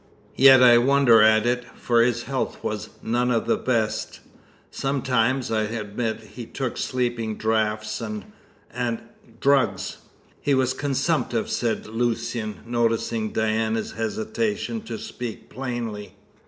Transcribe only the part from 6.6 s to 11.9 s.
sleeping draughts and and drugs." "He was consumptive," said